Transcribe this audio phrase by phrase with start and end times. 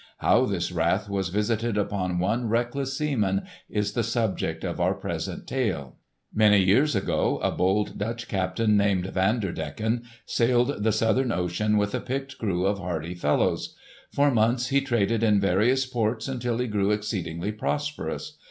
[0.17, 5.45] How this wrath was visited upon one reckless seaman is the subject of our present
[5.45, 5.97] tale.
[6.33, 12.01] Many years ago a bold Dutch captain named Vanderdecken sailed the Southern ocean with a
[12.01, 13.75] picked crew of hardy fellows.
[14.11, 18.39] For months he traded in various ports until he grew exceedingly prosperous.